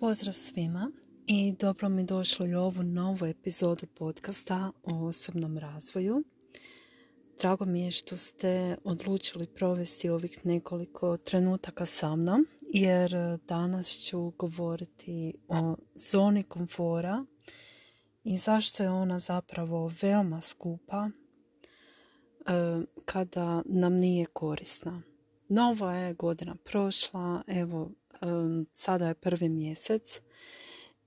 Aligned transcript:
Pozdrav 0.00 0.34
svima 0.34 0.90
i 1.26 1.54
dobro 1.60 1.88
mi 1.88 2.04
došli 2.04 2.54
u 2.54 2.60
ovu 2.60 2.82
novu 2.82 3.26
epizodu 3.26 3.86
podcasta 3.86 4.72
o 4.84 5.06
osobnom 5.06 5.58
razvoju. 5.58 6.24
Drago 7.40 7.64
mi 7.64 7.80
je 7.80 7.90
što 7.90 8.16
ste 8.16 8.76
odlučili 8.84 9.46
provesti 9.46 10.08
ovih 10.08 10.46
nekoliko 10.46 11.16
trenutaka 11.16 11.86
sa 11.86 12.16
mnom, 12.16 12.46
jer 12.60 13.12
danas 13.48 13.88
ću 13.88 14.30
govoriti 14.30 15.34
o 15.48 15.76
zoni 15.94 16.42
komfora 16.42 17.24
i 18.24 18.36
zašto 18.36 18.82
je 18.82 18.90
ona 18.90 19.18
zapravo 19.18 19.92
veoma 20.02 20.40
skupa 20.40 21.10
e, 21.10 22.52
kada 23.04 23.62
nam 23.64 23.96
nije 23.96 24.26
korisna. 24.26 25.02
Nova 25.48 25.94
je 25.94 26.14
godina 26.14 26.56
prošla, 26.64 27.42
evo 27.46 27.90
sada 28.72 29.08
je 29.08 29.14
prvi 29.14 29.48
mjesec 29.48 30.20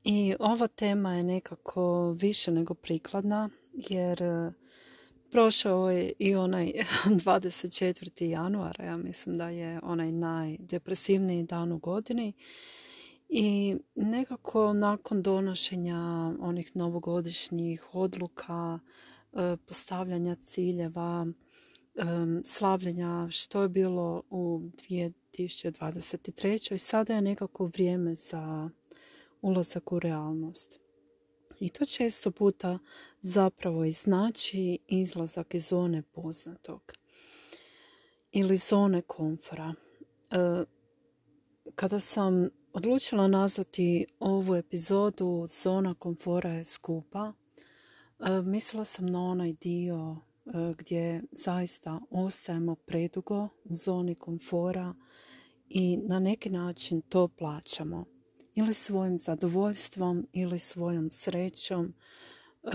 i 0.03 0.35
ova 0.39 0.67
tema 0.67 1.15
je 1.15 1.23
nekako 1.23 2.11
više 2.11 2.51
nego 2.51 2.73
prikladna 2.73 3.49
jer 3.73 4.23
e, 4.23 4.51
prošao 5.31 5.91
je 5.91 6.13
i 6.19 6.35
onaj 6.35 6.73
24. 7.05 8.25
januara, 8.25 8.85
ja 8.85 8.97
mislim 8.97 9.37
da 9.37 9.49
je 9.49 9.79
onaj 9.83 10.11
najdepresivniji 10.11 11.43
dan 11.43 11.71
u 11.71 11.77
godini 11.77 12.33
i 13.29 13.77
nekako 13.95 14.73
nakon 14.73 15.21
donošenja 15.21 15.99
onih 16.39 16.75
novogodišnjih 16.75 17.95
odluka, 17.95 18.79
e, 19.33 19.57
postavljanja 19.67 20.35
ciljeva, 20.35 21.27
slavljenja 22.43 23.27
što 23.29 23.61
je 23.61 23.69
bilo 23.69 24.23
u 24.29 24.61
2023. 25.37 26.77
Sada 26.77 27.13
je 27.13 27.21
nekako 27.21 27.65
vrijeme 27.65 28.15
za 28.15 28.69
ulazak 29.41 29.91
u 29.91 29.99
realnost. 29.99 30.79
I 31.59 31.69
to 31.69 31.85
često 31.85 32.31
puta 32.31 32.79
zapravo 33.21 33.85
i 33.85 33.91
znači 33.91 34.79
izlazak 34.87 35.53
iz 35.53 35.67
zone 35.67 36.01
poznatog 36.01 36.93
ili 38.31 38.57
zone 38.57 39.01
komfora. 39.01 39.73
E, 40.31 40.63
kada 41.75 41.99
sam 41.99 42.49
odlučila 42.73 43.27
nazvati 43.27 44.05
ovu 44.19 44.55
epizodu 44.55 45.47
Zona 45.63 45.93
komfora 45.93 46.49
je 46.49 46.65
skupa, 46.65 47.33
e, 48.19 48.41
mislila 48.41 48.85
sam 48.85 49.05
na 49.05 49.19
onaj 49.19 49.53
dio 49.53 50.17
gdje 50.77 51.23
zaista 51.31 51.99
ostajemo 52.09 52.75
predugo 52.75 53.49
u 53.63 53.75
zoni 53.75 54.15
komfora 54.15 54.93
i 55.69 55.97
na 55.97 56.19
neki 56.19 56.49
način 56.49 57.01
to 57.01 57.27
plaćamo 57.27 58.05
ili 58.55 58.73
svojim 58.73 59.17
zadovoljstvom 59.17 60.27
ili 60.33 60.59
svojom 60.59 61.09
srećom 61.11 61.93
e, 62.63 62.69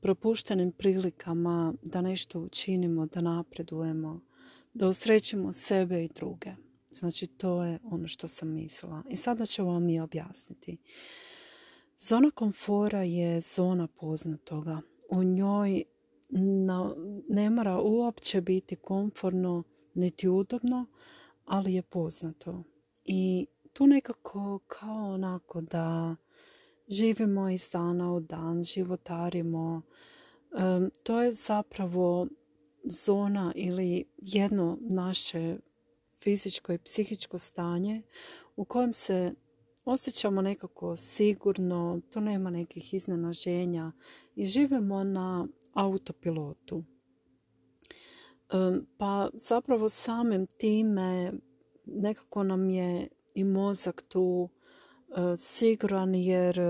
propuštenim 0.00 0.72
prilikama 0.72 1.74
da 1.82 2.00
nešto 2.00 2.40
učinimo, 2.40 3.06
da 3.06 3.20
napredujemo, 3.20 4.20
da 4.74 4.88
usrećimo 4.88 5.52
sebe 5.52 6.04
i 6.04 6.08
druge. 6.08 6.50
Znači 6.90 7.26
to 7.26 7.64
je 7.64 7.78
ono 7.84 8.08
što 8.08 8.28
sam 8.28 8.48
mislila. 8.48 9.02
I 9.08 9.16
sada 9.16 9.46
ću 9.46 9.66
vam 9.66 9.88
i 9.88 10.00
objasniti. 10.00 10.78
Zona 11.96 12.30
komfora 12.30 13.02
je 13.02 13.40
zona 13.40 13.86
poznatoga. 13.86 14.80
U 15.10 15.24
njoj 15.24 15.84
ne 17.28 17.50
mora 17.50 17.80
uopće 17.80 18.40
biti 18.40 18.76
komforno 18.76 19.62
niti 19.94 20.28
udobno, 20.28 20.86
ali 21.44 21.74
je 21.74 21.82
poznato. 21.82 22.62
I 23.04 23.46
tu 23.72 23.86
nekako 23.86 24.58
kao 24.66 25.12
onako 25.14 25.60
da 25.60 26.16
živimo 26.88 27.50
iz 27.50 27.68
dana 27.72 28.12
u 28.12 28.20
dan, 28.20 28.62
životarimo. 28.62 29.82
to 31.02 31.22
je 31.22 31.32
zapravo 31.32 32.26
zona 32.84 33.52
ili 33.56 34.04
jedno 34.16 34.78
naše 34.80 35.56
fizičko 36.22 36.72
i 36.72 36.78
psihičko 36.78 37.38
stanje 37.38 38.02
u 38.56 38.64
kojem 38.64 38.92
se 38.92 39.34
osjećamo 39.84 40.42
nekako 40.42 40.96
sigurno, 40.96 42.00
to 42.10 42.20
nema 42.20 42.50
nekih 42.50 42.94
iznenaženja 42.94 43.92
i 44.34 44.46
živimo 44.46 45.04
na 45.04 45.46
autopilotu. 45.72 46.84
Pa 48.98 49.30
zapravo 49.32 49.88
samim 49.88 50.46
time 50.46 51.32
nekako 51.86 52.42
nam 52.42 52.70
je 52.70 53.08
i 53.34 53.44
mozak 53.44 54.02
tu 54.08 54.48
e, 54.48 55.36
siguran 55.36 56.14
jer 56.14 56.60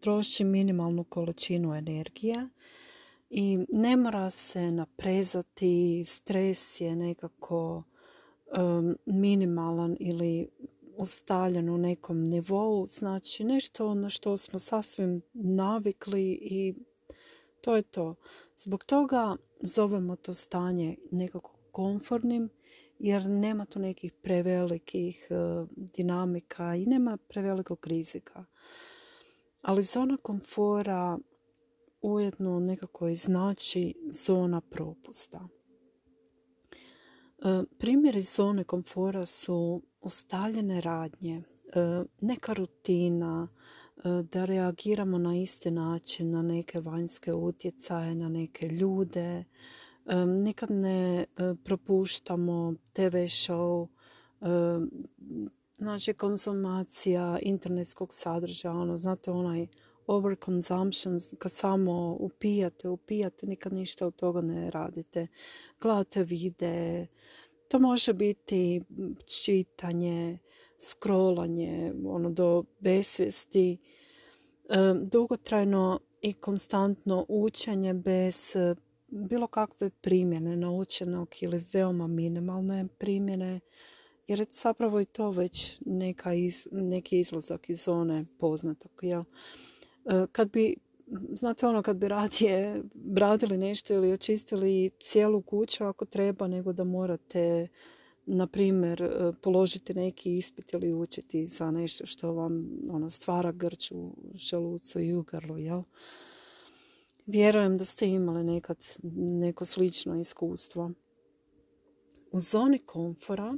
troši 0.00 0.44
minimalnu 0.44 1.04
količinu 1.04 1.74
energije 1.74 2.48
i 3.30 3.58
ne 3.68 3.96
mora 3.96 4.30
se 4.30 4.70
naprezati, 4.70 6.04
stres 6.06 6.80
je 6.80 6.96
nekako 6.96 7.82
minimalan 9.06 9.96
ili 10.00 10.48
ustaljen 10.96 11.68
u 11.68 11.78
nekom 11.78 12.24
nivou, 12.24 12.86
znači 12.88 13.44
nešto 13.44 13.94
na 13.94 14.10
što 14.10 14.36
smo 14.36 14.58
sasvim 14.58 15.22
navikli 15.32 16.32
i 16.32 16.74
to 17.62 17.76
je 17.76 17.82
to. 17.82 18.14
Zbog 18.56 18.84
toga 18.84 19.36
zovemo 19.60 20.16
to 20.16 20.34
stanje 20.34 20.96
nekako 21.10 21.56
komfortnim 21.72 22.50
jer 22.98 23.26
nema 23.26 23.64
tu 23.64 23.78
nekih 23.78 24.12
prevelikih 24.12 25.28
e, 25.30 25.34
dinamika 25.76 26.74
i 26.74 26.86
nema 26.86 27.16
prevelikog 27.28 27.86
rizika. 27.86 28.44
Ali 29.62 29.82
zona 29.82 30.16
komfora 30.16 31.18
ujedno 32.02 32.60
nekako 32.60 33.08
i 33.08 33.14
znači 33.14 33.94
zona 34.10 34.60
propusta. 34.60 35.48
E, 37.38 37.62
primjeri 37.78 38.20
zone 38.20 38.64
komfora 38.64 39.26
su 39.26 39.82
ustaljene 40.00 40.80
radnje, 40.80 41.42
e, 41.74 42.04
neka 42.20 42.52
rutina, 42.52 43.48
da 44.04 44.44
reagiramo 44.44 45.18
na 45.18 45.36
isti 45.36 45.70
način 45.70 46.30
na 46.30 46.42
neke 46.42 46.80
vanjske 46.80 47.32
utjecaje, 47.32 48.14
na 48.14 48.28
neke 48.28 48.68
ljude, 48.68 49.44
nikad 50.26 50.70
ne 50.70 51.20
e, 51.20 51.26
propuštamo 51.64 52.74
TV 52.92 53.16
show, 53.16 53.86
znači 55.78 56.14
konzumacija 56.14 57.38
internetskog 57.42 58.08
sadržaja, 58.12 58.74
ono, 58.74 58.96
znate 58.96 59.30
onaj 59.30 59.66
overconsumption, 60.06 61.18
kad 61.38 61.52
samo 61.52 62.16
upijate, 62.20 62.88
upijate, 62.88 63.46
nikad 63.46 63.72
ništa 63.72 64.06
od 64.06 64.16
toga 64.16 64.40
ne 64.40 64.70
radite. 64.70 65.26
Gledate 65.80 66.22
vide, 66.22 67.06
to 67.68 67.78
može 67.78 68.12
biti 68.12 68.82
čitanje, 69.44 70.38
scrollanje, 70.82 71.92
ono, 72.06 72.30
do 72.30 72.64
besvijesti, 72.80 73.78
dugotrajno 75.02 76.00
i 76.20 76.32
konstantno 76.32 77.26
učenje 77.28 77.94
bez 77.94 78.56
bilo 79.12 79.46
kakve 79.46 79.90
primjene 79.90 80.56
naučenog 80.56 81.28
ili 81.40 81.64
veoma 81.72 82.06
minimalne 82.06 82.86
primjene, 82.98 83.60
jer 84.26 84.40
je 84.40 84.46
zapravo 84.50 85.00
i 85.00 85.04
to 85.04 85.30
već 85.30 85.78
neka 85.86 86.34
iz, 86.34 86.68
neki 86.72 87.18
izlazak 87.18 87.70
iz 87.70 87.84
zone 87.84 88.24
poznatog. 88.38 88.90
Jel? 89.02 89.20
E, 90.04 90.26
kad 90.32 90.50
bi, 90.50 90.76
znate 91.32 91.66
ono, 91.66 91.82
kad 91.82 91.96
bi 91.96 92.08
radije 92.08 92.82
radili 93.16 93.56
nešto 93.56 93.94
ili 93.94 94.12
očistili 94.12 94.90
cijelu 95.00 95.42
kuću 95.42 95.84
ako 95.84 96.04
treba, 96.04 96.46
nego 96.48 96.72
da 96.72 96.84
morate 96.84 97.68
na 98.26 98.46
primjer 98.46 99.02
e, 99.02 99.32
položiti 99.42 99.94
neki 99.94 100.36
ispit 100.36 100.72
ili 100.72 100.92
učiti 100.92 101.46
za 101.46 101.70
nešto 101.70 102.06
što 102.06 102.32
vam 102.32 102.80
ono, 102.90 103.10
stvara 103.10 103.52
grč 103.52 103.92
u 103.92 104.12
želucu 104.34 105.00
i 105.00 105.14
u 105.14 105.22
grlu, 105.22 105.58
jel? 105.58 105.82
Vjerujem 107.26 107.78
da 107.78 107.84
ste 107.84 108.08
imali 108.08 108.44
nekad 108.44 108.78
neko 109.14 109.64
slično 109.64 110.20
iskustvo. 110.20 110.90
U 112.32 112.40
zoni 112.40 112.78
komfora 112.78 113.54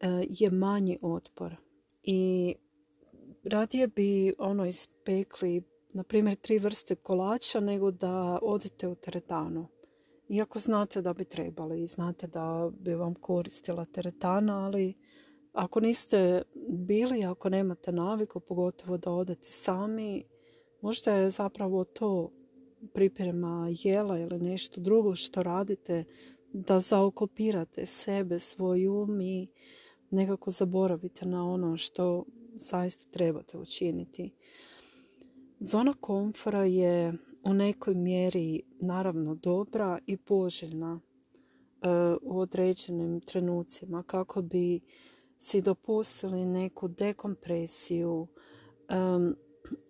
e, 0.00 0.08
je 0.28 0.50
manji 0.50 0.98
otpor 1.02 1.56
i 2.02 2.54
radije 3.44 3.86
bi 3.86 4.34
ono 4.38 4.66
ispekli 4.66 5.62
na 5.92 6.02
primjer 6.02 6.36
tri 6.36 6.58
vrste 6.58 6.94
kolača 6.94 7.60
nego 7.60 7.90
da 7.90 8.38
odete 8.42 8.88
u 8.88 8.94
teretanu. 8.94 9.66
Iako 10.28 10.58
znate 10.58 11.02
da 11.02 11.12
bi 11.12 11.24
trebali 11.24 11.82
i 11.82 11.86
znate 11.86 12.26
da 12.26 12.70
bi 12.80 12.94
vam 12.94 13.14
koristila 13.14 13.84
teretana, 13.84 14.64
ali 14.64 14.94
ako 15.52 15.80
niste 15.80 16.42
bili, 16.68 17.24
ako 17.24 17.48
nemate 17.48 17.92
naviku, 17.92 18.40
pogotovo 18.40 18.98
da 18.98 19.10
odete 19.10 19.44
sami, 19.44 20.24
možda 20.80 21.12
je 21.12 21.30
zapravo 21.30 21.84
to 21.84 22.30
priprema 22.94 23.68
jela 23.82 24.18
ili 24.18 24.38
nešto 24.38 24.80
drugo 24.80 25.14
što 25.14 25.42
radite, 25.42 26.04
da 26.52 26.80
zaokupirate 26.80 27.86
sebe, 27.86 28.38
svoj 28.38 28.88
um 28.88 29.20
i 29.20 29.48
nekako 30.10 30.50
zaboravite 30.50 31.26
na 31.26 31.50
ono 31.50 31.76
što 31.76 32.24
zaista 32.54 33.04
trebate 33.10 33.58
učiniti. 33.58 34.30
Zona 35.60 35.94
komfora 36.00 36.64
je 36.64 37.14
u 37.46 37.54
nekoj 37.54 37.94
mjeri 37.94 38.62
naravno 38.80 39.34
dobra 39.34 39.98
i 40.06 40.16
poželjna 40.16 41.00
e, 41.00 41.88
u 42.22 42.40
određenim 42.40 43.20
trenucima 43.20 44.02
kako 44.02 44.42
bi 44.42 44.80
si 45.38 45.62
dopustili 45.62 46.44
neku 46.44 46.88
dekompresiju 46.88 48.26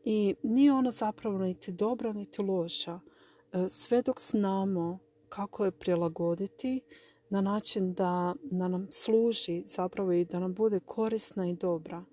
i 0.05 0.35
nije 0.43 0.73
ona 0.73 0.91
zapravo 0.91 1.39
niti 1.39 1.73
dobra 1.73 2.13
niti 2.13 2.43
loša. 2.43 3.01
E, 3.53 3.69
sve 3.69 4.03
dok 4.03 4.21
znamo 4.21 4.99
kako 5.29 5.65
je 5.65 5.71
prilagoditi 5.71 6.81
na 7.31 7.41
način 7.41 7.95
da, 7.95 8.35
nam 8.51 8.89
služi 8.91 9.63
zapravo 9.67 10.13
i 10.13 10.25
da 10.25 10.41
nam 10.41 10.55
bude 10.55 10.81
korisna 10.81 11.49
i 11.49 11.55
dobra. 11.55 12.05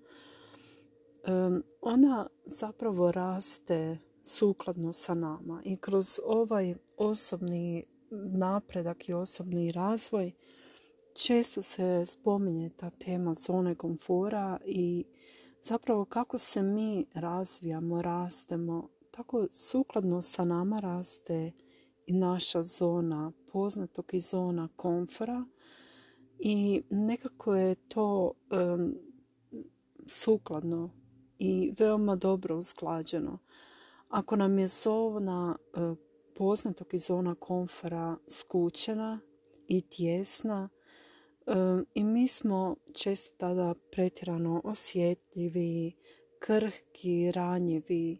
Ona 1.80 2.26
zapravo 2.44 3.12
raste 3.12 3.98
sukladno 4.24 4.92
sa 4.92 5.14
nama. 5.14 5.62
I 5.64 5.76
kroz 5.76 6.20
ovaj 6.24 6.74
osobni 6.96 7.84
napredak 8.10 9.08
i 9.08 9.12
osobni 9.12 9.72
razvoj 9.72 10.32
često 11.14 11.62
se 11.62 12.06
spominje 12.06 12.70
ta 12.76 12.90
tema 12.90 13.34
zone 13.34 13.74
komfora 13.74 14.58
i 14.64 15.04
zapravo 15.62 16.04
kako 16.04 16.38
se 16.38 16.62
mi 16.62 17.06
razvijamo, 17.14 18.02
rastemo, 18.02 18.88
tako 19.10 19.46
sukladno 19.52 20.22
sa 20.22 20.44
nama 20.44 20.76
raste 20.76 21.52
i 22.06 22.12
naša 22.12 22.62
zona 22.62 23.32
poznatog 23.52 24.14
i 24.14 24.20
zona 24.20 24.68
komfora. 24.76 25.44
I 26.38 26.82
nekako 26.90 27.54
je 27.54 27.74
to 27.74 28.32
sukladno 30.06 30.90
i 31.38 31.72
veoma 31.78 32.16
dobro 32.16 32.56
usklađeno. 32.56 33.38
Ako 34.14 34.36
nam 34.36 34.58
je 34.58 34.66
zona 34.66 35.56
uh, 35.76 35.96
poznatog 36.34 36.94
i 36.94 36.98
zona 36.98 37.34
komfora 37.34 38.16
skučena 38.28 39.20
i 39.68 39.80
tjesna 39.80 40.68
i 41.94 42.04
mi 42.04 42.28
smo 42.28 42.76
često 42.92 43.34
tada 43.36 43.74
pretjerano 43.92 44.60
osjetljivi, 44.64 45.92
krhki, 46.38 47.32
ranjivi. 47.32 48.18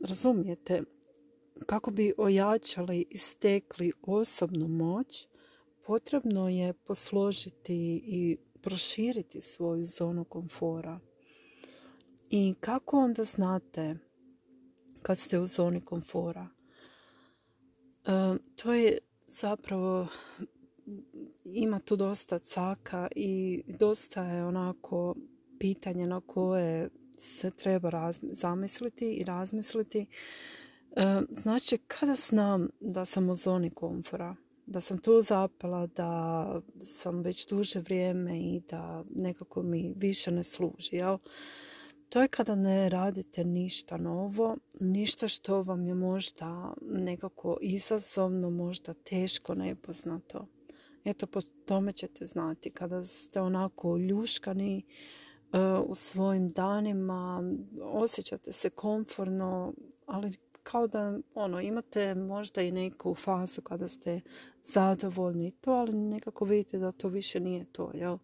Razumijete? 0.00 0.82
Kako 1.66 1.90
bi 1.90 2.14
ojačali 2.18 3.06
i 3.10 3.16
stekli 3.16 3.92
osobnu 4.02 4.68
moć, 4.68 5.28
potrebno 5.86 6.48
je 6.48 6.72
posložiti 6.72 8.02
i 8.06 8.36
proširiti 8.60 9.40
svoju 9.40 9.86
zonu 9.86 10.24
komfora. 10.24 11.00
I 12.30 12.54
kako 12.60 12.98
onda 12.98 13.24
znate 13.24 13.96
kad 15.04 15.18
ste 15.18 15.38
u 15.38 15.46
zoni 15.46 15.80
komfora? 15.80 16.48
To 18.56 18.72
je 18.72 18.98
zapravo 19.26 20.08
ima 21.44 21.80
tu 21.80 21.96
dosta 21.96 22.38
caka 22.38 23.08
i 23.16 23.62
dosta 23.66 24.24
je 24.24 24.44
onako 24.44 25.14
pitanje 25.58 26.06
na 26.06 26.20
koje 26.20 26.88
se 27.18 27.50
treba 27.50 28.12
zamisliti 28.22 29.12
i 29.12 29.24
razmisliti. 29.24 30.06
E, 30.96 31.20
znači, 31.30 31.78
kada 31.78 32.14
znam 32.14 32.68
da 32.80 33.04
sam 33.04 33.30
u 33.30 33.34
zoni 33.34 33.70
komfora, 33.70 34.36
da 34.66 34.80
sam 34.80 34.98
tu 34.98 35.20
zapela, 35.20 35.86
da 35.86 36.60
sam 36.84 37.20
već 37.20 37.48
duže 37.48 37.80
vrijeme 37.80 38.40
i 38.40 38.62
da 38.70 39.04
nekako 39.14 39.62
mi 39.62 39.92
više 39.96 40.30
ne 40.30 40.42
služi, 40.42 40.96
jel? 40.96 41.18
To 42.14 42.22
je 42.22 42.28
kada 42.28 42.54
ne 42.54 42.88
radite 42.88 43.44
ništa 43.44 43.96
novo, 43.96 44.56
ništa 44.80 45.28
što 45.28 45.62
vam 45.62 45.86
je 45.86 45.94
možda 45.94 46.74
nekako 46.80 47.58
izazovno, 47.60 48.50
možda 48.50 48.94
teško, 48.94 49.54
nepoznato. 49.54 50.46
Eto, 51.04 51.26
po 51.26 51.40
tome 51.40 51.92
ćete 51.92 52.26
znati 52.26 52.70
kada 52.70 53.02
ste 53.02 53.40
onako 53.40 53.96
ljuškani 53.96 54.78
e, 54.78 55.58
u 55.86 55.94
svojim 55.94 56.52
danima, 56.52 57.42
osjećate 57.82 58.52
se 58.52 58.70
komforno, 58.70 59.72
ali 60.06 60.32
kao 60.62 60.86
da 60.86 61.18
ono, 61.34 61.60
imate 61.60 62.14
možda 62.14 62.62
i 62.62 62.72
neku 62.72 63.14
fazu 63.14 63.62
kada 63.62 63.88
ste 63.88 64.20
zadovoljni 64.62 65.50
to, 65.50 65.70
ali 65.70 65.92
nekako 65.92 66.44
vidite 66.44 66.78
da 66.78 66.92
to 66.92 67.08
više 67.08 67.40
nije 67.40 67.64
to. 67.64 67.90
Jel? 67.94 68.18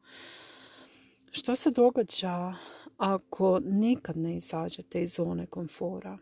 Što 1.30 1.56
se 1.56 1.70
događa 1.70 2.54
ako 3.00 3.60
nikad 3.64 4.16
ne 4.16 4.36
izađete 4.36 5.02
iz 5.02 5.14
zone 5.14 5.46
komfora? 5.46 6.18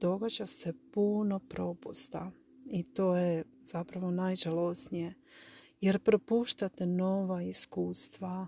Događa 0.00 0.46
se 0.46 0.72
puno 0.92 1.38
propusta 1.38 2.30
i 2.70 2.82
to 2.82 3.16
je 3.16 3.44
zapravo 3.62 4.10
najžalosnije 4.10 5.14
jer 5.80 5.98
propuštate 5.98 6.86
nova 6.86 7.42
iskustva, 7.42 8.46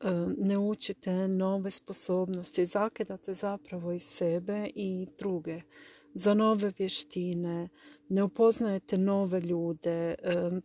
e, 0.00 0.10
ne 0.38 0.58
učite 0.58 1.28
nove 1.28 1.70
sposobnosti, 1.70 2.66
zakidate 2.66 3.32
zapravo 3.32 3.92
i 3.92 3.98
sebe 3.98 4.70
i 4.74 5.06
druge 5.18 5.60
za 6.14 6.34
nove 6.34 6.72
vještine, 6.78 7.68
ne 8.08 8.22
upoznajete 8.22 8.98
nove 8.98 9.40
ljude, 9.40 9.90
e, 9.90 10.14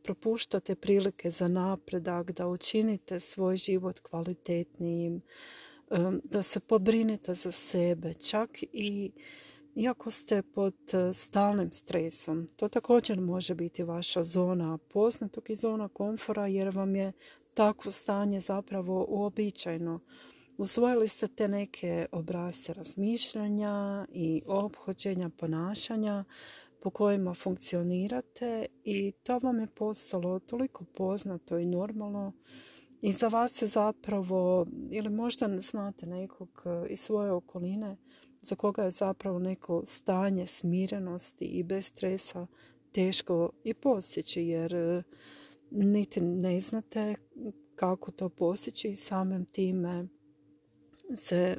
propuštate 0.03 0.75
prilike 0.75 1.29
za 1.29 1.47
napredak, 1.47 2.31
da 2.31 2.47
učinite 2.47 3.19
svoj 3.19 3.57
život 3.57 3.99
kvalitetnijim, 3.99 5.21
da 6.23 6.43
se 6.43 6.59
pobrinete 6.59 7.33
za 7.33 7.51
sebe, 7.51 8.13
čak 8.13 8.63
i 8.63 9.11
iako 9.75 10.11
ste 10.11 10.41
pod 10.41 10.75
e, 10.93 11.13
stalnim 11.13 11.71
stresom. 11.71 12.47
To 12.55 12.67
također 12.67 13.21
može 13.21 13.55
biti 13.55 13.83
vaša 13.83 14.23
zona 14.23 14.77
poznatog 14.77 15.49
i 15.49 15.55
zona 15.55 15.87
komfora 15.87 16.47
jer 16.47 16.69
vam 16.69 16.95
je 16.95 17.11
takvo 17.53 17.91
stanje 17.91 18.39
zapravo 18.39 19.05
uobičajno. 19.09 19.99
Usvojili 20.57 21.07
ste 21.07 21.27
te 21.27 21.47
neke 21.47 22.05
obrazce 22.11 22.73
razmišljanja 22.73 24.05
i 24.11 24.41
obhođenja 24.45 25.29
ponašanja 25.29 26.23
po 26.79 26.89
kojima 26.89 27.33
funkcionirate 27.33 28.65
i 28.83 29.11
to 29.23 29.39
vam 29.39 29.59
je 29.59 29.67
postalo 29.67 30.39
toliko 30.39 30.85
poznato 30.95 31.57
i 31.57 31.65
normalno 31.65 32.33
i 33.01 33.11
za 33.11 33.27
vas 33.27 33.51
se 33.51 33.67
zapravo, 33.67 34.67
ili 34.91 35.09
možda 35.09 35.59
znate 35.59 36.05
nekog 36.05 36.63
e, 36.65 36.87
iz 36.89 36.99
svoje 36.99 37.31
okoline, 37.31 37.97
za 38.41 38.55
koga 38.55 38.83
je 38.83 38.91
zapravo 38.91 39.39
neko 39.39 39.81
stanje 39.85 40.45
smirenosti 40.45 41.45
i 41.45 41.63
bez 41.63 41.85
stresa 41.85 42.47
teško 42.91 43.49
i 43.63 43.73
postići 43.73 44.41
jer 44.41 44.75
e, 44.75 45.03
niti 45.71 46.21
ne 46.21 46.59
znate 46.59 47.15
kako 47.75 48.11
to 48.11 48.29
postići 48.29 48.89
i 48.89 48.95
samim 48.95 49.45
time 49.45 50.07
se, 51.15 51.57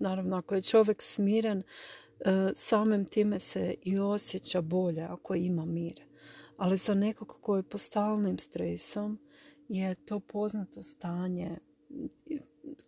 naravno 0.00 0.36
ako 0.36 0.54
je 0.54 0.62
čovjek 0.62 1.02
smiren, 1.02 1.62
e, 2.20 2.50
samim 2.54 3.04
time 3.04 3.38
se 3.38 3.74
i 3.82 3.98
osjeća 3.98 4.60
bolje 4.60 5.02
ako 5.02 5.34
ima 5.34 5.64
mir. 5.64 6.02
Ali 6.56 6.76
za 6.76 6.94
nekog 6.94 7.36
koji 7.40 7.58
je 7.58 7.68
po 7.68 7.78
stalnim 7.78 8.38
stresom 8.38 9.18
je 9.68 9.94
to 9.94 10.20
poznato 10.20 10.82
stanje 10.82 11.58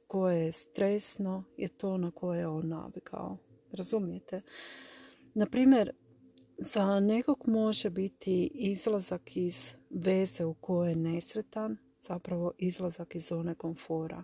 koje 0.07 0.45
je 0.45 0.53
stresno 0.53 1.45
je 1.57 1.69
to 1.69 1.99
na 1.99 2.11
koje 2.11 2.39
je 2.39 2.47
on 2.47 2.69
navikao. 2.69 3.37
Razumijete? 3.73 4.43
Naprimjer, 5.35 5.93
za 6.59 7.01
nekog 7.01 7.45
može 7.47 7.91
biti 7.91 8.51
izlazak 8.55 9.37
iz 9.37 9.75
veze 9.91 10.45
u 10.45 10.55
kojoj 10.55 10.91
je 10.91 10.97
nesretan, 10.97 11.77
zapravo 12.01 12.53
izlazak 12.59 13.15
iz 13.15 13.27
zone 13.27 13.55
komfora. 13.55 14.23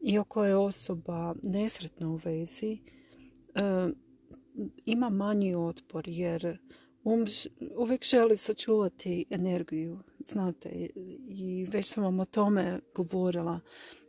Iako 0.00 0.44
je 0.44 0.56
osoba 0.56 1.34
nesretna 1.42 2.08
u 2.08 2.16
vezi, 2.16 2.78
e, 3.54 3.88
ima 4.84 5.08
manji 5.08 5.54
otpor 5.54 6.08
jer 6.08 6.58
um 7.04 7.24
uvijek 7.76 8.04
želi 8.04 8.36
sačuvati 8.36 9.24
energiju, 9.30 9.98
znate, 10.18 10.88
i 11.28 11.66
već 11.70 11.88
sam 11.88 12.04
vam 12.04 12.20
o 12.20 12.24
tome 12.24 12.80
govorila. 12.94 13.60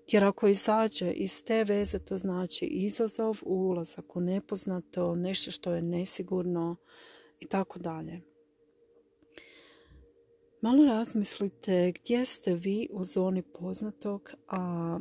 Jer 0.07 0.23
ako 0.23 0.47
izađe 0.47 1.11
iz 1.11 1.43
te 1.43 1.63
veze, 1.63 1.99
to 1.99 2.17
znači 2.17 2.65
izazov, 2.65 3.37
ulazak 3.41 4.15
u 4.15 4.21
nepoznato, 4.21 5.15
nešto 5.15 5.51
što 5.51 5.73
je 5.73 5.81
nesigurno 5.81 6.75
i 7.39 7.47
tako 7.47 7.79
dalje. 7.79 8.21
Malo 10.61 10.85
razmislite 10.85 11.91
gdje 11.95 12.25
ste 12.25 12.55
vi 12.55 12.87
u 12.91 13.03
zoni 13.03 13.41
poznatog, 13.41 14.31
a 14.47 14.99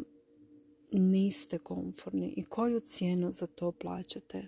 niste 0.93 1.59
komforni 1.59 2.35
i 2.37 2.45
koju 2.45 2.81
cijenu 2.81 3.33
za 3.33 3.47
to 3.47 3.73
plaćate. 3.73 4.47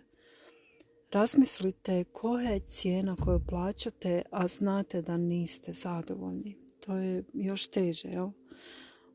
Razmislite 1.12 2.04
koja 2.04 2.50
je 2.50 2.61
cijena 2.61 3.16
koju 3.16 3.40
plaćate, 3.49 4.23
a 4.31 4.49
znate 4.49 5.02
da 5.02 5.16
niste 5.16 5.73
zadovoljni. 5.73 6.57
To 6.81 6.97
je 6.97 7.25
još 7.33 7.69
teže, 7.69 8.09
jel? 8.09 8.31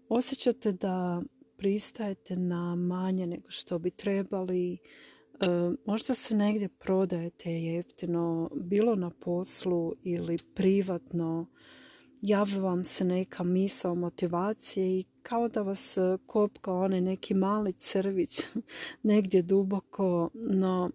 Osjećate 0.10 0.72
da 0.72 1.22
pristajete 1.58 2.36
na 2.36 2.76
manje 2.76 3.28
nego 3.28 3.52
što 3.52 3.80
bi 3.80 3.92
trebali, 3.92 4.74
e, 4.74 4.78
možda 5.86 6.14
se 6.14 6.36
negdje 6.36 6.70
prodajete 6.70 7.52
jeftino, 7.52 8.50
bilo 8.56 8.96
na 8.96 9.10
poslu 9.10 9.94
ili 10.04 10.38
privatno, 10.56 11.48
javi 12.22 12.60
vam 12.60 12.84
se 12.84 13.06
neka 13.06 13.44
misao 13.44 13.96
motivacije 13.96 15.00
i 15.00 15.06
kao 15.22 15.48
da 15.48 15.62
vas 15.62 15.98
kopka 16.26 16.74
onaj 16.74 17.02
neki 17.02 17.34
mali 17.34 17.74
crvić 17.74 18.42
negdje 19.04 19.42
duboko, 19.42 20.30
no 20.34 20.92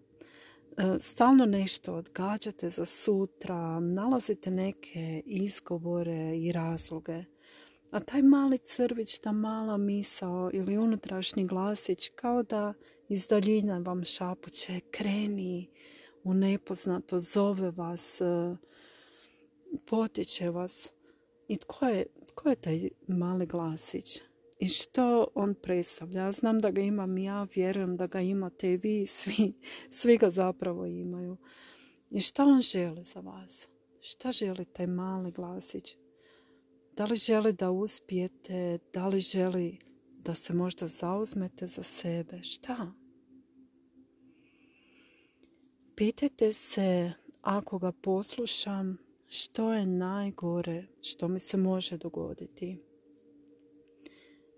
stalno 0.99 1.47
nešto 1.47 1.95
odgađate 1.95 2.69
za 2.69 2.85
sutra, 2.85 3.81
nalazite 3.81 4.50
neke 4.50 5.23
izgovore 5.26 6.38
i 6.38 6.52
razloge. 6.52 7.25
A 7.91 8.00
taj 8.00 8.23
mali 8.23 8.59
crvić, 8.59 9.19
ta 9.19 9.33
mala 9.33 9.76
misao 9.76 10.50
ili 10.52 10.79
unutrašnji 10.79 11.47
glasić 11.47 12.09
kao 12.14 12.43
da 12.43 12.75
iz 13.09 13.26
daljina 13.26 13.79
vam 13.79 14.05
šapuće 14.05 14.81
kreni 14.91 15.71
u 16.25 16.35
nepoznato, 16.35 17.21
zove 17.21 17.71
vas, 17.71 18.21
e, 18.21 18.57
potiče 19.87 20.50
vas. 20.50 20.88
I 21.49 21.57
tko 21.57 21.87
je, 21.87 22.07
tko 22.26 22.49
je 22.49 22.57
taj 22.57 22.88
mali 23.07 23.47
glasić? 23.47 24.21
I 24.62 24.69
što 24.69 25.26
on 25.35 25.54
predstavlja. 25.54 26.23
Ja 26.23 26.33
znam 26.33 26.59
da 26.59 26.71
ga 26.71 26.81
imam 26.81 27.19
ja, 27.19 27.47
vjerujem 27.54 27.97
da 27.97 28.07
ga 28.07 28.21
imate 28.21 28.73
i 28.73 28.76
vi, 28.76 29.07
svi, 29.07 29.52
svi 29.88 30.16
ga 30.16 30.31
zapravo 30.31 30.87
imaju. 30.87 31.37
I 32.11 32.21
što 32.21 32.42
on 32.45 32.61
želi 32.61 33.04
za 33.04 33.21
vas? 33.21 33.69
Šta 34.00 34.33
želi 34.33 34.64
taj 34.64 34.87
mali 34.87 35.33
glasić? 35.33 35.97
Da 36.97 37.04
li 37.04 37.16
želi 37.16 37.52
da 37.52 37.71
uspijete? 37.71 38.78
Da 38.92 39.09
li 39.09 39.21
želi 39.21 39.78
da 40.19 40.35
se 40.35 40.54
možda 40.54 40.88
zauzmete 40.88 41.66
za 41.66 41.83
sebe? 41.83 42.42
Šta? 42.42 42.92
Pitajte 45.95 46.52
se, 46.52 47.12
ako 47.40 47.78
ga 47.78 47.92
poslušam, 47.92 48.99
što 49.28 49.73
je 49.73 49.87
najgore 49.87 50.87
što 51.00 51.28
mi 51.28 51.38
se 51.38 51.57
može 51.57 51.97
dogoditi? 51.97 52.92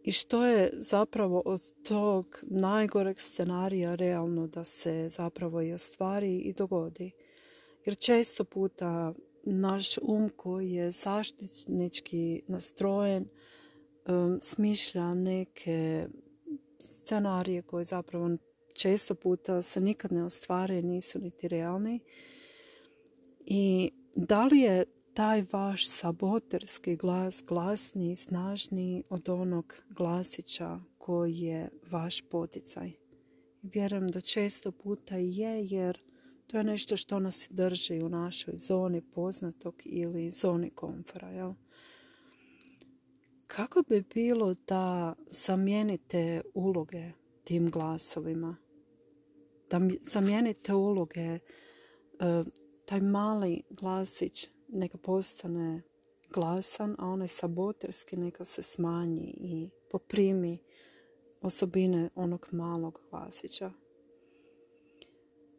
I 0.04 0.12
što 0.12 0.44
je 0.44 0.70
zapravo 0.74 1.42
od 1.44 1.72
tog 1.82 2.40
najgoreg 2.42 3.20
scenarija 3.20 3.94
realno 3.94 4.46
da 4.46 4.64
se 4.64 5.08
zapravo 5.10 5.62
i 5.62 5.72
ostvari 5.72 6.38
i 6.38 6.52
dogodi. 6.52 7.10
Jer 7.84 7.96
često 7.96 8.44
puta 8.44 9.14
naš 9.42 9.98
um 9.98 10.30
koji 10.36 10.72
je 10.72 10.90
zaštitnički 10.90 12.42
nastrojen 12.48 13.28
um, 14.06 14.38
smišlja 14.40 15.14
neke 15.14 16.06
scenarije 16.78 17.62
koje 17.62 17.84
zapravo 17.84 18.30
često 18.74 19.14
puta 19.14 19.62
se 19.62 19.80
nikad 19.80 20.12
ne 20.12 20.24
ostvare, 20.24 20.82
nisu 20.82 21.18
niti 21.18 21.48
realni. 21.48 22.00
I 23.46 23.90
da 24.14 24.44
li 24.44 24.58
je 24.58 24.84
taj 25.14 25.44
vaš 25.52 25.88
saboterski 25.88 26.96
glas 26.96 27.44
glasniji 27.46 28.10
i 28.10 28.16
snažniji 28.16 29.02
od 29.08 29.28
onog 29.28 29.74
glasića 29.88 30.80
koji 30.98 31.38
je 31.38 31.70
vaš 31.90 32.22
poticaj. 32.30 32.92
Vjerujem 33.62 34.08
da 34.08 34.20
često 34.20 34.72
puta 34.72 35.16
je 35.16 35.64
jer 35.64 35.98
to 36.46 36.58
je 36.58 36.64
nešto 36.64 36.96
što 36.96 37.18
nas 37.18 37.46
drži 37.50 38.02
u 38.02 38.08
našoj 38.08 38.54
zoni 38.56 39.00
poznatog 39.00 39.74
ili 39.84 40.30
zoni 40.30 40.70
komfora. 40.70 41.28
Jel? 41.28 41.52
Kako 43.46 43.82
bi 43.88 44.04
bilo 44.14 44.54
da 44.66 45.14
zamijenite 45.26 46.40
uloge 46.54 47.10
tim 47.44 47.70
glasovima? 47.70 48.56
Da 49.70 49.80
zamijenite 50.00 50.74
uloge, 50.74 51.20
e, 51.20 51.40
taj 52.86 53.00
mali 53.00 53.62
glasić 53.70 54.53
neka 54.68 54.98
postane 54.98 55.82
glasan, 56.32 56.96
a 56.98 57.08
onaj 57.08 57.28
saboterski 57.28 58.16
neka 58.16 58.44
se 58.44 58.62
smanji 58.62 59.34
i 59.36 59.70
poprimi 59.90 60.58
osobine 61.40 62.10
onog 62.14 62.48
malog 62.52 63.00
glasića. 63.10 63.72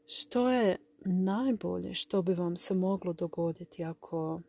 Što 0.06 0.50
je 0.50 0.78
najbolje 1.06 1.94
što 1.94 2.22
bi 2.22 2.34
vam 2.34 2.56
se 2.56 2.74
moglo 2.74 3.14
dogoditi 3.14 3.84
ako 3.84 4.42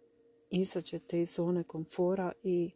izađete 0.50 1.20
iz 1.20 1.34
zone 1.34 1.64
komfora 1.64 2.32
i 2.42 2.70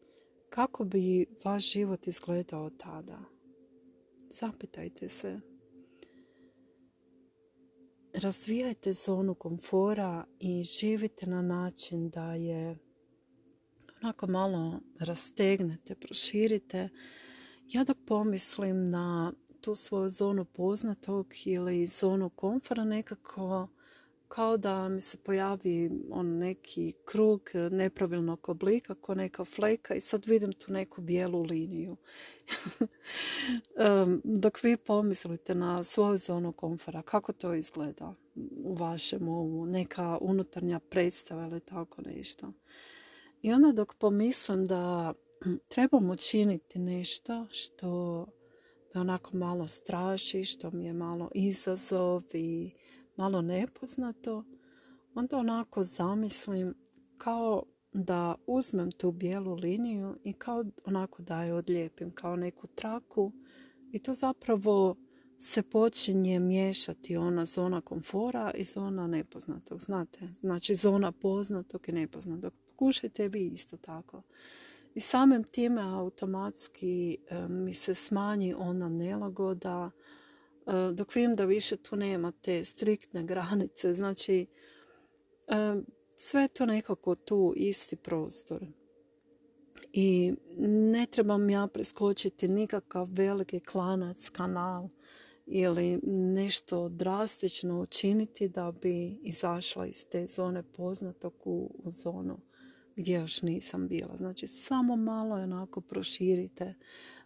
kako 0.50 0.84
bi 0.84 1.26
vaš 1.44 1.72
život 1.72 2.06
izgledao 2.06 2.70
tada? 2.70 3.18
Zapitajte 4.28 5.08
se 5.08 5.40
razvijajte 8.14 8.92
zonu 8.92 9.34
komfora 9.34 10.24
i 10.38 10.62
živite 10.62 11.26
na 11.26 11.42
način 11.42 12.10
da 12.10 12.34
je 12.34 12.78
onako 14.02 14.26
malo 14.26 14.80
rastegnete, 14.98 15.94
proširite. 15.94 16.88
Ja 17.68 17.84
dok 17.84 17.96
pomislim 18.06 18.84
na 18.84 19.32
tu 19.60 19.74
svoju 19.74 20.08
zonu 20.08 20.44
poznatog 20.44 21.34
ili 21.44 21.86
zonu 21.86 22.30
komfora 22.30 22.84
nekako 22.84 23.68
kao 24.30 24.56
da 24.56 24.88
mi 24.88 25.00
se 25.00 25.18
pojavi 25.18 25.90
on 26.10 26.38
neki 26.38 26.92
krug 27.04 27.50
nepravilnog 27.70 28.48
oblika, 28.48 28.94
kao 28.94 29.14
neka 29.14 29.44
fleka 29.44 29.94
i 29.94 30.00
sad 30.00 30.26
vidim 30.26 30.52
tu 30.52 30.72
neku 30.72 31.00
bijelu 31.00 31.42
liniju. 31.42 31.96
Dok 34.42 34.62
vi 34.62 34.76
pomislite 34.76 35.54
na 35.54 35.82
svoju 35.82 36.18
zonu 36.18 36.52
komfora, 36.52 37.02
kako 37.02 37.32
to 37.32 37.54
izgleda 37.54 38.14
u 38.64 38.74
vašem 38.74 39.28
umu, 39.28 39.66
neka 39.66 40.18
unutarnja 40.20 40.78
predstava 40.78 41.46
ili 41.46 41.60
tako 41.60 42.02
nešto. 42.02 42.52
I 43.42 43.52
onda 43.52 43.72
dok 43.72 43.94
pomislim 43.94 44.64
da 44.64 45.14
trebam 45.72 46.10
učiniti 46.10 46.78
nešto 46.78 47.46
što 47.50 48.26
me 48.94 49.00
onako 49.00 49.36
malo 49.36 49.66
straši, 49.66 50.44
što 50.44 50.70
mi 50.70 50.84
je 50.84 50.92
malo 50.92 51.30
izazov 51.34 52.22
i 52.32 52.70
malo 53.20 53.42
nepoznato, 53.42 54.44
onda 55.14 55.36
onako 55.36 55.82
zamislim 55.82 56.74
kao 57.18 57.62
da 57.92 58.34
uzmem 58.46 58.92
tu 58.92 59.12
bijelu 59.12 59.54
liniju 59.54 60.16
i 60.24 60.32
kao 60.32 60.64
onako 60.84 61.22
da 61.22 61.42
je 61.42 61.54
odlijepim 61.54 62.10
kao 62.10 62.36
neku 62.36 62.66
traku 62.66 63.32
i 63.92 63.98
to 63.98 64.14
zapravo 64.14 64.96
se 65.38 65.62
počinje 65.62 66.38
miješati 66.38 67.16
ona 67.16 67.44
zona 67.44 67.80
komfora 67.80 68.52
i 68.54 68.64
zona 68.64 69.06
nepoznatog. 69.06 69.80
Znate, 69.80 70.28
znači 70.38 70.74
zona 70.74 71.12
poznatog 71.12 71.88
i 71.88 71.92
nepoznatog. 71.92 72.52
Pokušajte 72.66 73.28
vi 73.28 73.46
isto 73.46 73.76
tako. 73.76 74.22
I 74.94 75.00
samim 75.00 75.44
time 75.44 75.82
automatski 75.82 77.18
mi 77.48 77.74
se 77.74 77.94
smanji 77.94 78.54
ona 78.54 78.88
nelagoda, 78.88 79.90
dok 80.94 81.14
vidim 81.14 81.34
da 81.34 81.44
više 81.44 81.76
tu 81.76 81.96
nema 81.96 82.32
te 82.42 82.64
striktne 82.64 83.24
granice, 83.24 83.94
znači 83.94 84.46
e, 85.48 85.74
sve 86.16 86.48
to 86.48 86.66
nekako 86.66 87.14
tu 87.14 87.52
isti 87.56 87.96
prostor. 87.96 88.66
I 89.92 90.34
ne 90.58 91.06
trebam 91.06 91.50
ja 91.50 91.66
preskočiti 91.66 92.48
nikakav 92.48 93.08
veliki 93.10 93.60
klanac, 93.60 94.28
kanal 94.28 94.88
ili 95.46 96.00
nešto 96.04 96.88
drastično 96.88 97.80
učiniti 97.80 98.48
da 98.48 98.72
bi 98.82 99.18
izašla 99.22 99.86
iz 99.86 100.04
te 100.10 100.26
zone 100.26 100.62
poznatog 100.62 101.34
u, 101.44 101.80
u 101.84 101.90
zonu 101.90 102.40
gdje 102.96 103.14
još 103.14 103.42
nisam 103.42 103.88
bila. 103.88 104.16
Znači 104.16 104.46
samo 104.46 104.96
malo 104.96 105.34
onako 105.34 105.80
proširite 105.80 106.74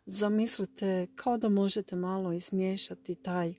zamislite 0.06 1.06
kao 1.14 1.38
da 1.38 1.48
možete 1.48 1.96
malo 1.96 2.32
izmiješati 2.32 3.14
taj 3.14 3.54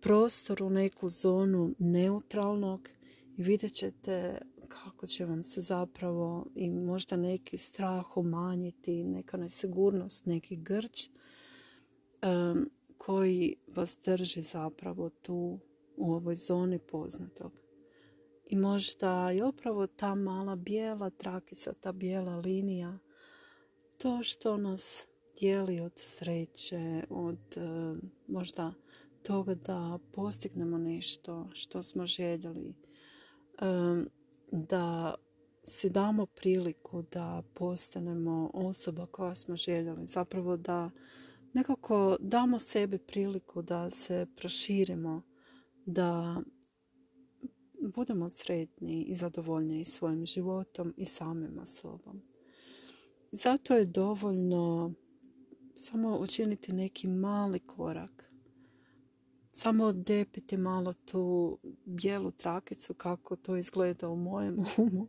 prostor 0.00 0.62
u 0.62 0.70
neku 0.70 1.08
zonu 1.08 1.74
neutralnog 1.78 2.88
i 3.36 3.42
vidjet 3.42 3.72
ćete 3.72 4.38
kako 4.68 5.06
će 5.06 5.24
vam 5.24 5.44
se 5.44 5.60
zapravo 5.60 6.46
i 6.54 6.70
možda 6.70 7.16
neki 7.16 7.58
strah 7.58 8.16
umanjiti, 8.16 9.04
neka 9.04 9.36
nesigurnost, 9.36 10.26
neki 10.26 10.56
grč 10.56 11.08
koji 12.98 13.56
vas 13.76 13.98
drži 14.04 14.42
zapravo 14.42 15.10
tu 15.10 15.58
u 15.96 16.12
ovoj 16.12 16.34
zoni 16.34 16.78
poznatog. 16.78 17.52
I 18.46 18.56
možda 18.56 19.30
je 19.30 19.44
upravo 19.44 19.86
ta 19.86 20.14
mala 20.14 20.56
bijela 20.56 21.10
trakica, 21.10 21.72
ta 21.72 21.92
bijela 21.92 22.36
linija, 22.36 22.98
to 23.98 24.22
što 24.22 24.56
nas 24.56 25.06
dijeli 25.40 25.80
od 25.80 25.92
sreće, 25.96 27.04
od 27.10 27.56
e, 27.56 27.60
možda 28.28 28.72
toga 29.22 29.54
da 29.54 29.98
postignemo 30.12 30.78
nešto 30.78 31.48
što 31.52 31.82
smo 31.82 32.06
željeli, 32.06 32.68
e, 32.68 32.74
da 34.52 35.14
si 35.62 35.90
damo 35.90 36.26
priliku 36.26 37.02
da 37.12 37.42
postanemo 37.54 38.50
osoba 38.54 39.06
koja 39.06 39.34
smo 39.34 39.56
željeli, 39.56 40.06
zapravo 40.06 40.56
da 40.56 40.90
nekako 41.52 42.16
damo 42.20 42.58
sebi 42.58 42.98
priliku 42.98 43.62
da 43.62 43.90
se 43.90 44.26
proširimo, 44.36 45.22
da 45.86 46.40
budemo 47.94 48.30
sretni 48.30 49.02
i 49.02 49.14
zadovoljni 49.14 49.84
svojim 49.84 50.26
životom 50.26 50.94
i 50.96 51.04
samima 51.04 51.66
sobom. 51.66 52.22
Zato 53.30 53.74
je 53.74 53.84
dovoljno 53.84 54.92
samo 55.74 56.18
učiniti 56.18 56.72
neki 56.72 57.08
mali 57.08 57.58
korak. 57.58 58.30
Samo 59.50 59.84
odepiti 59.84 60.56
malo 60.56 60.92
tu 60.92 61.58
bijelu 61.84 62.30
trakicu 62.30 62.94
kako 62.94 63.36
to 63.36 63.56
izgleda 63.56 64.08
u 64.08 64.16
mojem 64.16 64.56
umu. 64.78 65.06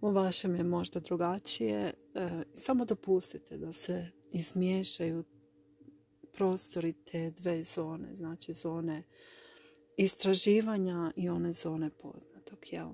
U 0.00 0.10
vašem 0.10 0.56
je 0.56 0.64
možda 0.64 1.00
drugačije. 1.00 1.94
E, 2.14 2.44
samo 2.54 2.84
dopustite 2.84 3.58
da 3.58 3.72
se 3.72 4.10
izmiješaju 4.32 5.24
prostori 6.32 6.92
te 6.92 7.30
dve 7.30 7.62
zone. 7.62 8.14
Znači 8.14 8.52
zone 8.52 9.02
istraživanja 9.96 11.12
i 11.16 11.28
one 11.28 11.52
zone 11.52 11.90
poznatog. 11.90 12.58
Jel? 12.70 12.90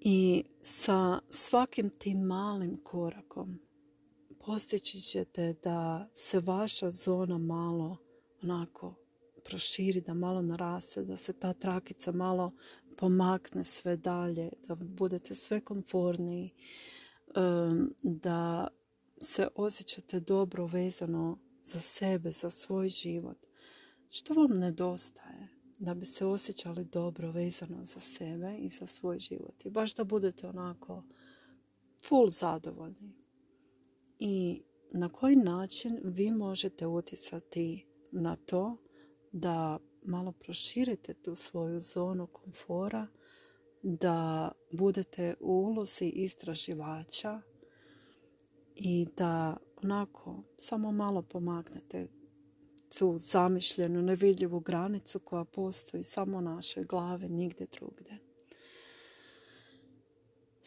I 0.00 0.44
sa 0.62 1.20
svakim 1.30 1.90
tim 1.90 2.18
malim 2.18 2.76
korakom 2.82 3.65
postići 4.46 5.00
ćete 5.00 5.54
da 5.62 6.08
se 6.14 6.40
vaša 6.40 6.90
zona 6.90 7.38
malo 7.38 7.96
onako 8.42 8.94
proširi, 9.44 10.00
da 10.00 10.14
malo 10.14 10.42
naraste, 10.42 11.04
da 11.04 11.16
se 11.16 11.32
ta 11.32 11.52
trakica 11.52 12.12
malo 12.12 12.52
pomakne 12.96 13.64
sve 13.64 13.96
dalje, 13.96 14.50
da 14.68 14.74
budete 14.74 15.34
sve 15.34 15.60
konforniji, 15.60 16.50
da 18.02 18.68
se 19.20 19.48
osjećate 19.54 20.20
dobro 20.20 20.66
vezano 20.66 21.38
za 21.62 21.80
sebe, 21.80 22.32
za 22.32 22.50
svoj 22.50 22.88
život. 22.88 23.38
Što 24.10 24.34
vam 24.34 24.50
nedostaje 24.50 25.48
da 25.78 25.94
bi 25.94 26.04
se 26.04 26.26
osjećali 26.26 26.84
dobro 26.84 27.30
vezano 27.30 27.84
za 27.84 28.00
sebe 28.00 28.56
i 28.58 28.68
za 28.68 28.86
svoj 28.86 29.18
život? 29.18 29.64
I 29.64 29.70
baš 29.70 29.94
da 29.94 30.04
budete 30.04 30.48
onako 30.48 31.02
full 32.08 32.30
zadovoljni. 32.30 33.25
I 34.18 34.62
na 34.92 35.08
koji 35.08 35.36
način 35.36 36.00
vi 36.04 36.30
možete 36.30 36.86
utjecati 36.86 37.86
na 38.10 38.36
to 38.36 38.76
da 39.32 39.78
malo 40.02 40.32
proširite 40.32 41.14
tu 41.14 41.34
svoju 41.34 41.80
zonu 41.80 42.26
komfora, 42.26 43.06
da 43.82 44.52
budete 44.72 45.34
u 45.40 45.52
ulozi 45.52 46.04
istraživača 46.04 47.40
i 48.74 49.06
da 49.16 49.56
onako 49.82 50.42
samo 50.58 50.92
malo 50.92 51.22
pomaknete 51.22 52.08
tu 52.98 53.18
zamišljenu, 53.18 54.02
nevidljivu 54.02 54.60
granicu 54.60 55.18
koja 55.18 55.44
postoji 55.44 56.02
samo 56.02 56.38
u 56.38 56.40
našoj 56.40 56.84
glavi, 56.84 57.28
nigdje 57.28 57.66
drugdje. 57.66 58.25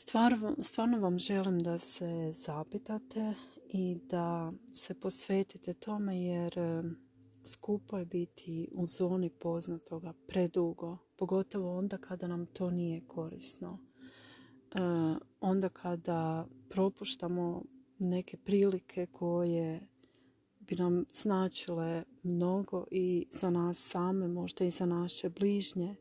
Stvarno, 0.02 0.56
stvarno 0.62 1.00
vam 1.00 1.20
želim 1.20 1.60
da 1.60 1.78
se 1.78 2.32
zapitate 2.34 3.34
i 3.68 3.98
da 4.10 4.54
se 4.74 4.94
posvetite 4.94 5.74
tome 5.74 6.22
jer 6.24 6.54
skupo 7.46 7.98
je 7.98 8.06
biti 8.06 8.70
u 8.72 8.86
zoni 8.86 9.30
poznatoga 9.30 10.14
predugo, 10.28 10.98
pogotovo 11.18 11.78
onda 11.78 11.98
kada 11.98 12.28
nam 12.28 12.46
to 12.46 12.72
nije 12.72 13.02
korisno. 13.08 13.80
E, 13.80 14.80
onda 15.40 15.70
kada 15.70 16.48
propuštamo 16.70 17.64
neke 18.00 18.38
prilike 18.38 19.06
koje 19.06 19.88
bi 20.60 20.76
nam 20.76 21.06
značile 21.12 22.04
mnogo 22.24 22.86
i 22.92 23.28
za 23.32 23.50
nas 23.50 23.78
same, 23.78 24.28
možda 24.28 24.66
i 24.66 24.72
za 24.72 24.86
naše 24.86 25.30
bližnje, 25.30 25.96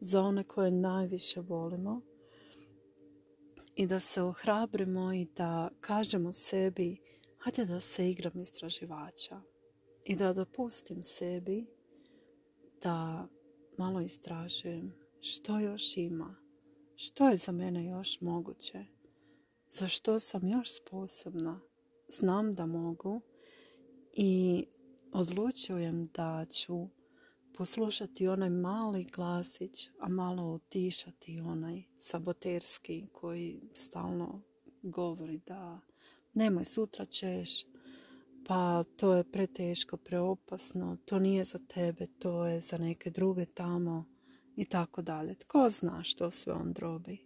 za 0.00 0.22
one 0.22 0.44
koje 0.44 0.70
najviše 0.70 1.40
volimo. 1.40 2.11
I 3.76 3.86
da 3.86 4.00
se 4.00 4.22
ohrabrimo 4.22 5.12
i 5.12 5.26
da 5.36 5.70
kažemo 5.80 6.32
sebi, 6.32 6.96
hajde 7.38 7.64
da 7.64 7.80
se 7.80 8.10
igram 8.10 8.40
istraživača. 8.40 9.40
I 10.04 10.16
da 10.16 10.32
dopustim 10.32 11.04
sebi 11.04 11.66
da 12.82 13.28
malo 13.78 14.00
istražujem 14.00 14.94
što 15.20 15.58
još 15.58 15.96
ima, 15.96 16.36
što 16.96 17.28
je 17.28 17.36
za 17.36 17.52
mene 17.52 17.86
još 17.86 18.20
moguće, 18.20 18.84
za 19.68 19.88
što 19.88 20.18
sam 20.18 20.48
još 20.48 20.76
sposobna, 20.76 21.60
znam 22.08 22.52
da 22.52 22.66
mogu 22.66 23.20
i 24.12 24.64
odlučujem 25.12 26.06
da 26.14 26.46
ću 26.50 26.88
poslušati 27.54 28.28
onaj 28.28 28.50
mali 28.50 29.04
glasić, 29.04 29.90
a 30.00 30.08
malo 30.08 30.42
otišati 30.42 31.40
onaj 31.40 31.82
saboterski 31.96 33.06
koji 33.12 33.60
stalno 33.74 34.42
govori 34.82 35.38
da 35.46 35.80
nemoj 36.34 36.64
sutra 36.64 37.04
ćeš, 37.04 37.64
pa 38.46 38.84
to 38.96 39.14
je 39.14 39.24
preteško, 39.24 39.96
preopasno, 39.96 40.96
to 41.04 41.18
nije 41.18 41.44
za 41.44 41.58
tebe, 41.58 42.06
to 42.06 42.46
je 42.46 42.60
za 42.60 42.78
neke 42.78 43.10
druge 43.10 43.46
tamo 43.46 44.04
i 44.56 44.64
tako 44.64 45.02
dalje. 45.02 45.34
Tko 45.34 45.68
zna 45.68 46.02
što 46.02 46.30
sve 46.30 46.52
on 46.52 46.72
drobi. 46.72 47.18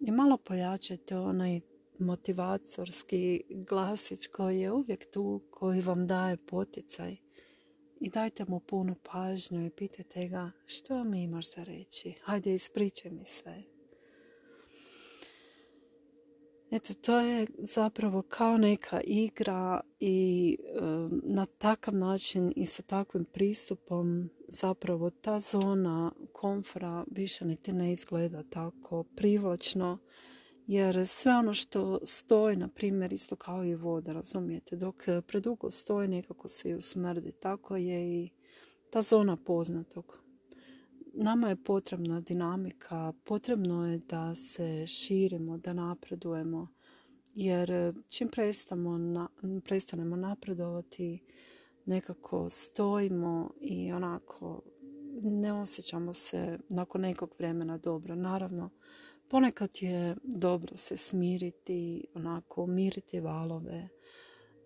I 0.00 0.10
malo 0.10 0.36
pojačajte 0.36 1.18
onaj 1.18 1.60
motivatorski 1.98 3.42
glasić 3.50 4.26
koji 4.26 4.60
je 4.60 4.72
uvijek 4.72 5.10
tu, 5.10 5.42
koji 5.50 5.80
vam 5.80 6.06
daje 6.06 6.36
poticaj. 6.36 7.23
I 8.00 8.10
dajte 8.10 8.44
mu 8.48 8.60
punu 8.60 8.94
pažnju 9.12 9.66
i 9.66 9.70
pitajte 9.70 10.28
ga 10.28 10.50
što 10.66 11.04
mi 11.04 11.22
imaš 11.22 11.54
za 11.54 11.64
reći. 11.64 12.14
Hajde 12.22 12.54
ispričaj 12.54 13.10
mi 13.10 13.24
sve. 13.24 13.62
Eto, 16.70 16.94
to 16.94 17.20
je 17.20 17.46
zapravo 17.58 18.22
kao 18.22 18.58
neka 18.58 19.00
igra 19.00 19.80
i 20.00 20.56
na 21.22 21.46
takav 21.46 21.94
način 21.94 22.52
i 22.56 22.66
sa 22.66 22.82
takvim 22.82 23.24
pristupom 23.24 24.30
zapravo 24.48 25.10
ta 25.10 25.40
zona 25.40 26.12
komfora 26.32 27.04
više 27.10 27.44
niti 27.44 27.72
ne 27.72 27.92
izgleda 27.92 28.42
tako 28.50 29.04
privlačno 29.16 29.98
jer 30.66 31.06
sve 31.06 31.32
ono 31.32 31.54
što 31.54 31.98
stoji, 32.04 32.56
na 32.56 32.68
primjer, 32.68 33.12
isto 33.12 33.36
kao 33.36 33.64
i 33.64 33.74
voda, 33.74 34.12
razumijete, 34.12 34.76
dok 34.76 35.08
eh, 35.08 35.20
predugo 35.20 35.70
stoji 35.70 36.08
nekako 36.08 36.48
se 36.48 36.70
i 36.70 36.74
usmrdi. 36.74 37.32
Tako 37.32 37.76
je 37.76 38.22
i 38.22 38.30
ta 38.90 39.02
zona 39.02 39.36
poznatog. 39.36 40.18
Nama 41.12 41.48
je 41.48 41.64
potrebna 41.64 42.20
dinamika, 42.20 43.12
potrebno 43.24 43.86
je 43.86 43.98
da 43.98 44.34
se 44.34 44.86
širimo, 44.86 45.58
da 45.58 45.72
napredujemo, 45.72 46.68
jer 47.34 47.70
eh, 47.70 47.92
čim 48.08 48.28
na, 48.98 49.28
prestanemo 49.64 50.16
napredovati, 50.16 51.24
nekako 51.86 52.50
stojimo 52.50 53.50
i 53.60 53.92
onako 53.92 54.62
ne 55.22 55.52
osjećamo 55.52 56.12
se 56.12 56.58
nakon 56.68 57.00
nekog 57.00 57.34
vremena 57.38 57.78
dobro. 57.78 58.14
Naravno, 58.14 58.70
Ponekad 59.28 59.70
je 59.80 60.16
dobro 60.22 60.76
se 60.76 60.96
smiriti, 60.96 62.06
onako 62.14 62.62
umiriti 62.62 63.20
valove, 63.20 63.88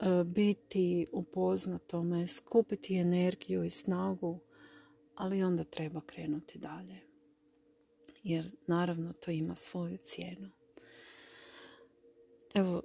e, 0.00 0.24
biti 0.24 1.06
upoznatome, 1.12 2.26
skupiti 2.26 2.96
energiju 2.96 3.64
i 3.64 3.70
snagu, 3.70 4.38
ali 5.14 5.42
onda 5.42 5.64
treba 5.64 6.00
krenuti 6.00 6.58
dalje. 6.58 7.00
Jer 8.22 8.44
naravno 8.66 9.12
to 9.12 9.30
ima 9.30 9.54
svoju 9.54 9.96
cijenu. 9.96 10.50
Evo, 12.54 12.82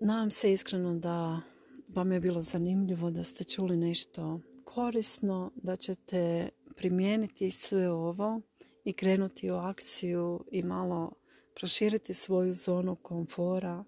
nadam 0.00 0.30
se 0.30 0.52
iskreno 0.52 0.94
da 0.94 1.40
vam 1.88 2.12
je 2.12 2.20
bilo 2.20 2.42
zanimljivo, 2.42 3.10
da 3.10 3.24
ste 3.24 3.44
čuli 3.44 3.76
nešto 3.76 4.40
korisno, 4.64 5.52
da 5.54 5.76
ćete 5.76 6.48
primijeniti 6.76 7.50
sve 7.50 7.90
ovo 7.90 8.40
i 8.84 8.92
krenuti 8.92 9.50
u 9.50 9.54
akciju 9.54 10.44
i 10.50 10.62
malo 10.62 11.12
proširiti 11.54 12.14
svoju 12.14 12.54
zonu 12.54 12.96
komfora 12.96 13.84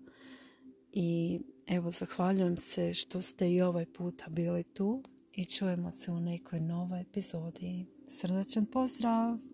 i 0.93 1.41
evo 1.67 1.91
zahvaljujem 1.91 2.57
se 2.57 2.95
što 2.95 3.21
ste 3.21 3.51
i 3.51 3.63
ovaj 3.63 3.87
puta 3.87 4.25
bili 4.29 4.63
tu 4.65 5.03
i 5.33 5.45
čujemo 5.45 5.91
se 5.91 6.11
u 6.11 6.21
nekoj 6.21 6.61
novoj 6.61 7.01
epizodi. 7.01 7.87
Srdačan 8.07 8.67
pozdrav! 8.67 9.52